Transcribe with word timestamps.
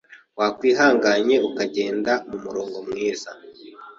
Wakwihanganye 0.39 1.35
ukagendera 1.47 2.13
mu 2.29 2.37
murongo 2.43 2.77
mwiza 2.87 3.29